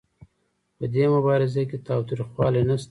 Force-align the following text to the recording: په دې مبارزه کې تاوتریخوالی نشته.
په 0.77 0.85
دې 0.93 1.05
مبارزه 1.15 1.61
کې 1.69 1.77
تاوتریخوالی 1.87 2.61
نشته. 2.69 2.79